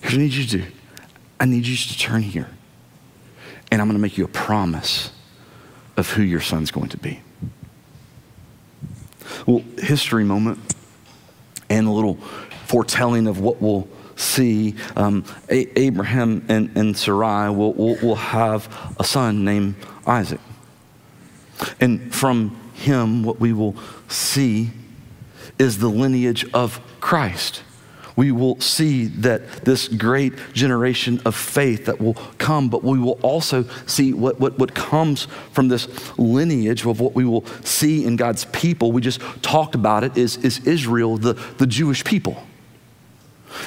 [0.00, 0.64] here's what I need you to do
[1.40, 2.48] I need you to turn here
[3.70, 5.10] and I'm going to make you a promise
[5.96, 7.20] of who your son's going to be.
[9.46, 10.58] Well, history moment
[11.70, 12.16] and a little
[12.66, 14.74] foretelling of what we'll see.
[14.96, 19.74] Um, a- Abraham and, and Sarai will, will, will have a son named
[20.06, 20.40] Isaac.
[21.80, 23.76] And from him, what we will
[24.08, 24.70] see
[25.58, 27.62] is the lineage of Christ
[28.16, 33.18] we will see that this great generation of faith that will come, but we will
[33.22, 35.88] also see what, what, what comes from this
[36.18, 38.92] lineage of what we will see in God's people.
[38.92, 42.42] We just talked about it is, is Israel, the, the Jewish people.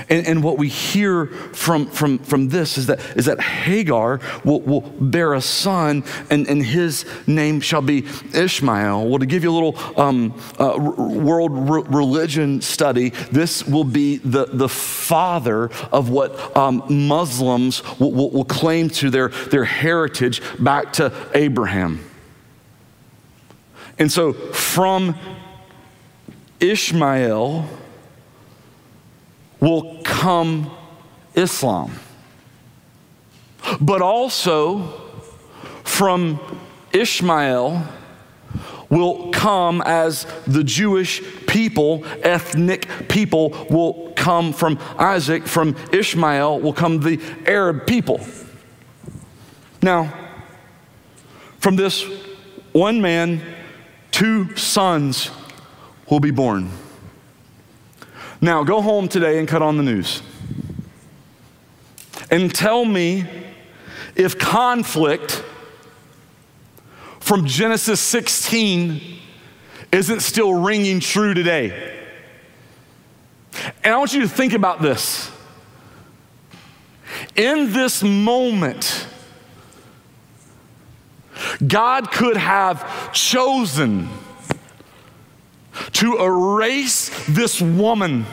[0.10, 4.62] And, and, what we hear from, from, from this is that, is that Hagar will,
[4.62, 9.08] will bear a son, and, and his name shall be Ishmael.
[9.08, 14.18] Well, to give you a little um, uh, world re- religion study, this will be
[14.18, 20.42] the, the father of what um, Muslims will, will, will claim to their, their heritage
[20.60, 22.04] back to Abraham.
[24.00, 25.16] And so from
[26.60, 27.68] Ishmael,
[29.60, 30.72] will come
[31.36, 31.92] Islam.
[33.82, 35.02] But also
[35.84, 36.40] from
[36.94, 37.88] Ishmael
[38.90, 45.46] will come as the Jewish people, ethnic people, will come from Isaac.
[45.46, 48.22] From Ishmael will come the Arab people.
[49.82, 50.14] Now,
[51.60, 52.06] from this
[52.72, 53.42] one man,
[54.12, 55.30] two sons
[56.10, 56.72] will be born.
[58.40, 60.22] Now, go home today and cut on the news.
[62.30, 63.26] And tell me
[64.16, 65.44] if conflict
[67.20, 69.20] from Genesis 16
[69.92, 71.96] isn't still ringing true today.
[73.84, 75.32] And I want you to think about this.
[77.36, 79.08] In this moment,
[81.66, 84.10] God could have chosen
[85.94, 88.26] to erase this woman.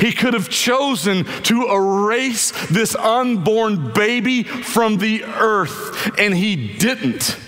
[0.00, 7.38] He could have chosen to erase this unborn baby from the earth, and he didn't.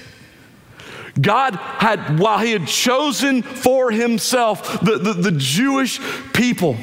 [1.21, 6.01] God had, while he had chosen for himself the, the, the Jewish
[6.33, 6.77] people,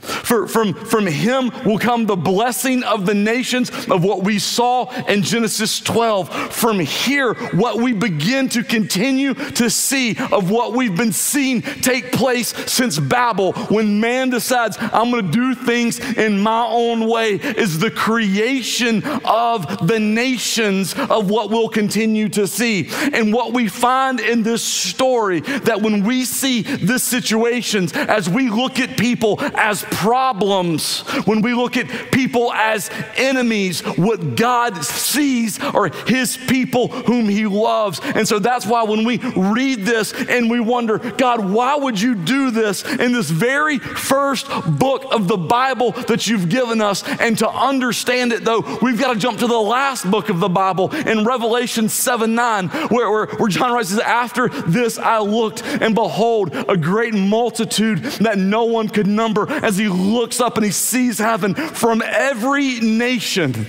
[0.00, 4.90] for, from, from him will come the blessing of the nations of what we saw
[5.06, 6.52] in Genesis 12.
[6.52, 12.12] From here, what we begin to continue to see of what we've been seeing take
[12.12, 17.34] place since Babel, when man decides, I'm going to do things in my own way,
[17.34, 22.88] is the creation of the nations of what we'll continue to see.
[23.12, 28.48] And what we find in this story that when we see this situations, as we
[28.48, 35.60] look at people as problems, when we look at people as enemies, what God sees
[35.60, 38.00] are his people whom he loves.
[38.02, 42.14] And so that's why when we read this and we wonder, God, why would you
[42.14, 47.02] do this in this very first book of the Bible that you've given us?
[47.20, 50.48] And to understand it, though, we've got to jump to the last book of the
[50.48, 55.94] Bible in Revelation 7 9, where, where, where John writes, After this I looked, and
[55.94, 60.72] behold, a great multitude that no one could number as he looks up and he
[60.72, 63.66] sees heaven from every nation,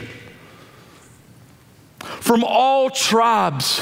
[2.00, 3.82] from all tribes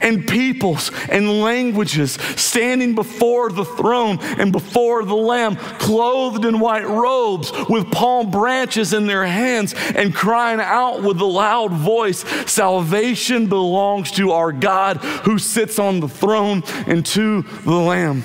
[0.00, 6.86] and peoples and languages standing before the throne and before the Lamb, clothed in white
[6.86, 13.48] robes with palm branches in their hands and crying out with a loud voice Salvation
[13.48, 18.22] belongs to our God who sits on the throne and to the Lamb.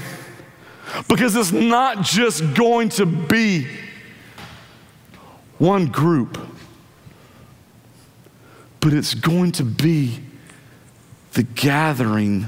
[1.07, 3.67] Because it's not just going to be
[5.57, 6.37] one group,
[8.79, 10.19] but it's going to be
[11.33, 12.47] the gathering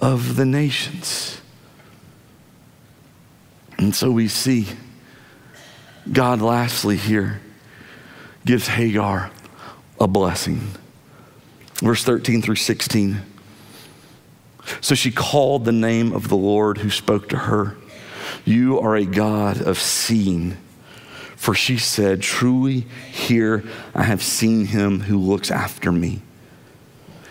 [0.00, 1.40] of the nations.
[3.78, 4.66] And so we see
[6.10, 7.40] God, lastly, here
[8.44, 9.30] gives Hagar
[10.00, 10.60] a blessing.
[11.82, 13.20] Verse 13 through 16.
[14.80, 17.76] So she called the name of the Lord who spoke to her.
[18.44, 20.56] You are a God of seeing.
[21.36, 23.64] For she said, Truly, here
[23.94, 26.22] I have seen him who looks after me.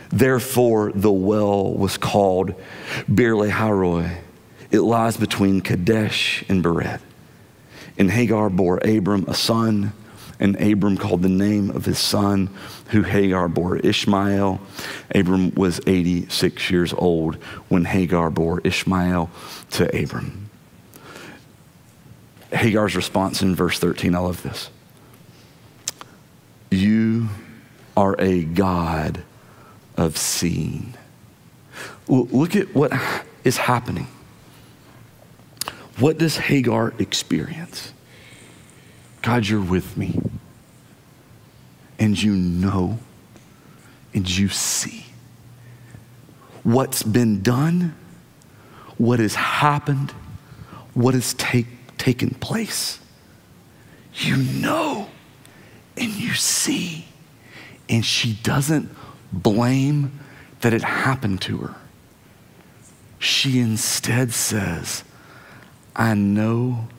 [0.09, 2.53] Therefore, the well was called
[3.13, 4.19] Beer-lahai-roi.
[4.71, 7.01] It lies between Kadesh and Bered.
[7.97, 9.93] And Hagar bore Abram a son,
[10.39, 12.49] and Abram called the name of his son,
[12.89, 14.59] who Hagar bore Ishmael.
[15.13, 17.35] Abram was 86 years old
[17.69, 19.29] when Hagar bore Ishmael
[19.71, 20.49] to Abram.
[22.51, 24.69] Hagar's response in verse 13, I love this.
[26.71, 27.29] You
[27.95, 29.23] are a God
[29.97, 30.93] of seeing.
[32.07, 32.91] Look at what
[33.43, 34.07] is happening.
[35.97, 37.93] What does Hagar experience?
[39.25, 40.21] God, you're with me.
[41.97, 42.99] And you know
[44.13, 45.07] and you see
[46.61, 47.95] what's been done,
[48.99, 50.11] what has happened,
[50.93, 51.65] what has take,
[51.97, 52.99] taken place.
[54.13, 55.09] You know
[55.97, 57.07] and you see.
[57.89, 58.91] And she doesn't
[59.33, 60.19] blame
[60.61, 61.75] that it happened to her.
[63.17, 65.03] She instead says,
[65.95, 66.89] I know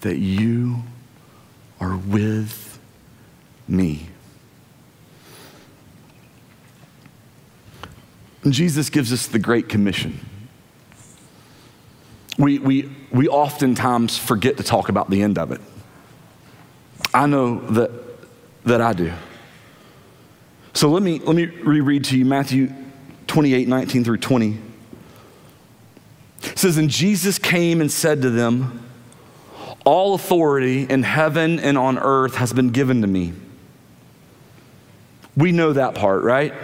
[0.00, 0.82] that you
[1.80, 2.78] are with
[3.68, 4.08] me.
[8.48, 10.20] Jesus gives us the Great Commission.
[12.38, 15.60] We, we, we oftentimes forget to talk about the end of it.
[17.14, 17.90] I know that,
[18.64, 19.12] that I do.
[20.74, 22.72] So let me, let me reread to you Matthew
[23.28, 24.58] 28 19 through 20.
[26.42, 28.84] It says, And Jesus came and said to them,
[29.84, 33.34] All authority in heaven and on earth has been given to me.
[35.36, 36.54] We know that part, right?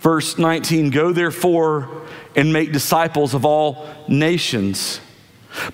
[0.00, 2.06] Verse 19 Go therefore
[2.36, 5.00] and make disciples of all nations,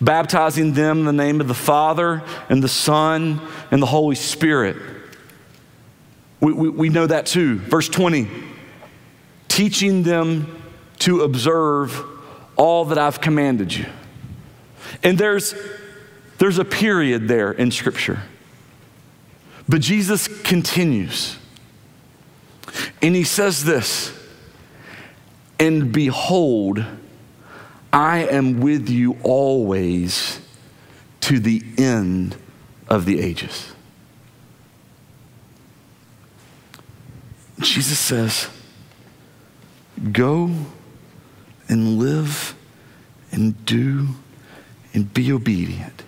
[0.00, 4.76] baptizing them in the name of the Father and the Son and the Holy Spirit.
[6.40, 7.58] We, we, we know that too.
[7.58, 8.28] Verse 20
[9.48, 10.62] teaching them
[11.00, 12.02] to observe
[12.56, 13.84] all that I've commanded you.
[15.02, 15.54] And there's,
[16.40, 18.22] there's a period there in Scripture.
[19.68, 21.36] But Jesus continues.
[23.02, 24.18] And he says this
[25.58, 26.82] And behold,
[27.92, 30.40] I am with you always
[31.20, 32.36] to the end
[32.88, 33.74] of the ages.
[37.60, 38.48] Jesus says,
[40.10, 40.50] Go
[41.68, 42.54] and live
[43.30, 44.08] and do
[44.94, 45.99] and be obedient.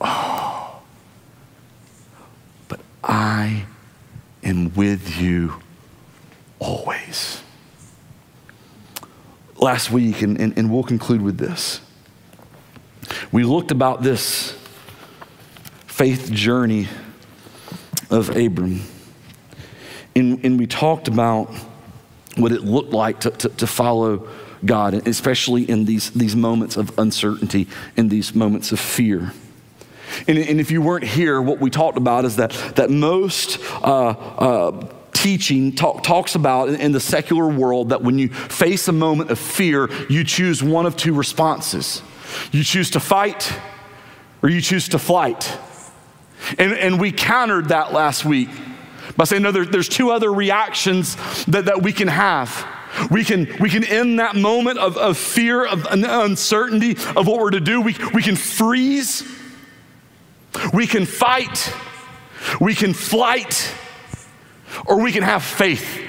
[0.00, 0.80] Oh,
[2.68, 3.64] but I
[4.42, 5.54] am with you
[6.58, 7.42] always.
[9.56, 11.80] Last week, and, and, and we'll conclude with this,
[13.32, 14.56] we looked about this
[15.86, 16.86] faith journey
[18.10, 18.82] of Abram.
[20.14, 21.52] And, and we talked about
[22.36, 24.28] what it looked like to, to, to follow
[24.64, 29.32] God, especially in these, these moments of uncertainty, in these moments of fear.
[30.26, 34.08] And, and if you weren't here, what we talked about is that, that most uh,
[34.08, 39.30] uh, teaching talk, talks about in, the secular world that when you face a moment
[39.30, 42.02] of fear, you choose one of two responses
[42.52, 43.52] you choose to fight
[44.42, 45.58] or you choose to flight.
[46.58, 48.48] And, and we countered that last week
[49.16, 51.16] by saying, no, there, there's two other reactions
[51.46, 52.66] that, that we can have.
[53.10, 57.50] We can, we can end that moment of, of fear, of uncertainty of what we're
[57.50, 57.80] to do.
[57.80, 59.22] We, we can freeze
[60.72, 61.72] we can fight,
[62.60, 63.74] we can flight,
[64.86, 66.02] or we can have faith.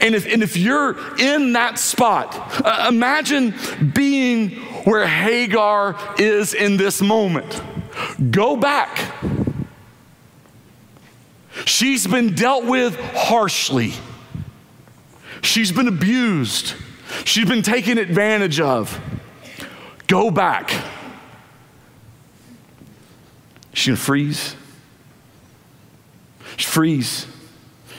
[0.00, 3.54] And if, and if you're in that spot, uh, imagine
[3.94, 4.50] being
[4.84, 7.60] where Hagar is in this moment.
[8.30, 9.12] Go back.
[11.66, 13.92] She's been dealt with harshly.
[15.42, 16.74] She's been abused.
[17.24, 18.98] She's been taken advantage of.
[20.06, 20.72] Go back.
[23.72, 24.56] She's gonna freeze.
[26.56, 27.26] She's freeze.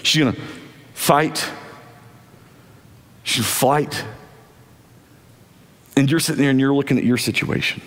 [0.03, 0.37] She's gonna
[0.93, 1.49] fight.
[3.23, 4.05] She's gonna flight.
[5.95, 7.81] And you're sitting there and you're looking at your situation.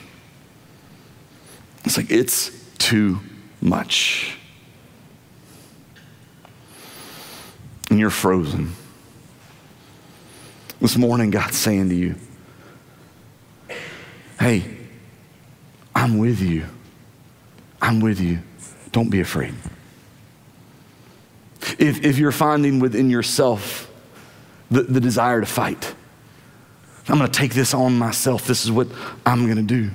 [1.84, 3.20] It's like, it's too
[3.61, 4.37] much.
[7.91, 8.72] And you're frozen.
[10.80, 12.16] This morning, God's saying to you,
[14.39, 14.64] Hey,
[15.95, 16.66] I'm with you.
[17.81, 18.41] I'm with you.
[18.93, 19.55] Don't be afraid.
[21.79, 23.91] If, if you're finding within yourself
[24.70, 25.95] the, the desire to fight,
[27.09, 28.47] I'm going to take this on myself.
[28.47, 28.89] This is what
[29.24, 29.91] I'm going to do.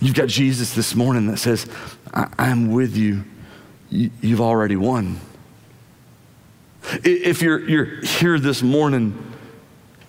[0.00, 1.68] You've got Jesus this morning that says,
[2.12, 3.24] I, am with you.
[3.90, 4.10] you.
[4.20, 5.20] You've already won.
[7.02, 9.33] If you're, you're here this morning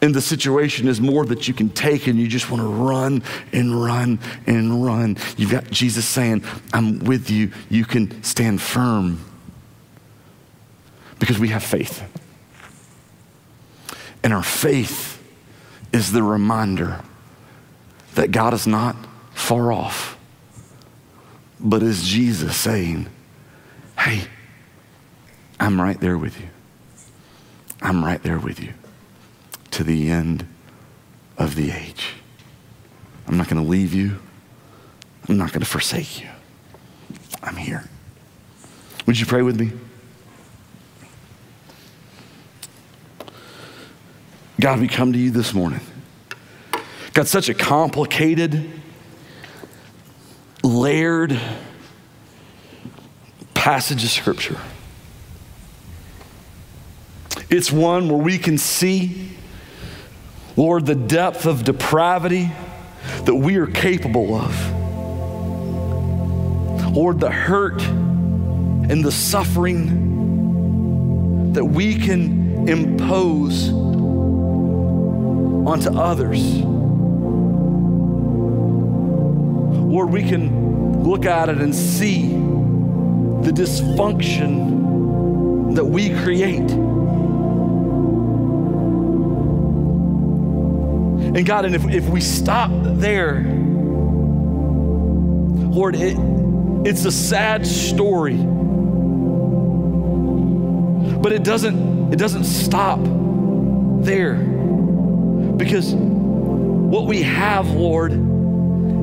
[0.06, 3.24] and the situation is more that you can take and you just want to run
[3.52, 7.52] and run and run, you've got Jesus saying, I'm with you.
[7.70, 9.26] You can stand firm
[11.18, 12.04] because we have faith.
[14.24, 15.20] And our faith
[15.92, 17.02] is the reminder
[18.14, 18.96] that God is not
[19.34, 20.20] far off,
[21.60, 23.08] but is Jesus saying,
[23.98, 24.22] Hey,
[25.60, 26.50] I'm right there with you.
[27.82, 28.74] I'm right there with you
[29.76, 30.48] to the end
[31.38, 32.14] of the age.
[33.28, 34.20] I'm not going to leave you.
[35.28, 36.30] I'm not going to forsake you.
[37.44, 37.84] I'm here.
[39.06, 39.74] Would you pray with me?
[44.62, 45.82] God, we come to you this morning.
[47.14, 48.72] Got such a complicated,
[50.64, 51.38] layered
[53.54, 54.58] passage of Scripture.
[57.50, 59.32] It's one where we can see,
[60.58, 62.50] Lord, the depth of depravity
[63.26, 64.72] that we are capable of.
[66.96, 69.92] Lord, the hurt and the suffering
[71.52, 73.68] that we can impose
[75.68, 76.62] onto others.
[79.96, 86.95] Lord, we can look at it and see the dysfunction that we create.
[91.36, 93.44] And God, and if, if we stop there,
[95.76, 96.18] Lord, it,
[96.88, 98.38] it's a sad story.
[101.18, 103.02] But it doesn't, it doesn't stop
[104.06, 104.36] there.
[105.58, 108.14] Because what we have, Lord,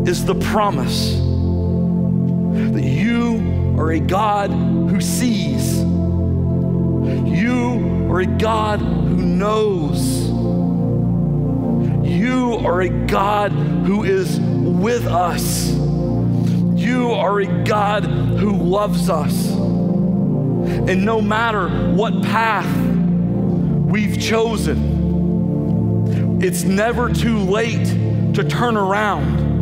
[0.09, 5.80] is the promise that you are a God who sees.
[7.28, 10.21] You are a God who knows.
[12.12, 15.72] You are a God who is with us.
[15.72, 19.50] You are a God who loves us.
[19.52, 22.66] And no matter what path
[23.86, 24.92] we've chosen,
[26.42, 27.86] it's never too late
[28.34, 29.52] to turn around.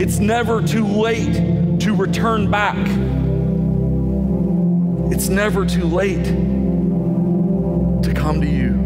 [0.00, 2.76] It's never too late to return back.
[5.12, 6.24] It's never too late
[8.02, 8.77] to come to you.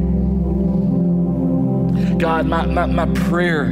[2.22, 3.64] God, my, my, my prayer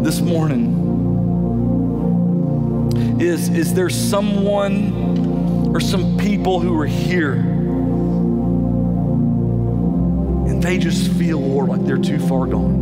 [0.00, 0.80] this morning
[3.20, 7.34] is is there someone or some people who are here
[10.44, 12.78] and they just feel, Lord, like they're too far gone?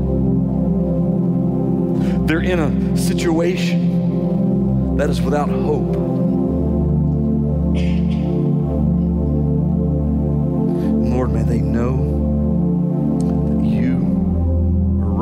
[2.26, 6.09] They're in a situation that is without hope.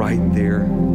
[0.09, 0.88] Right there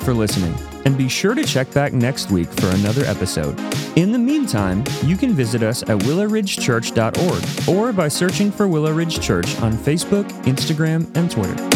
[0.00, 0.54] for listening.
[0.86, 3.58] and be sure to check back next week for another episode.
[3.96, 9.20] In the meantime, you can visit us at willowridgechurch.org or by searching for Willow Ridge
[9.20, 11.69] Church on Facebook, Instagram, and Twitter.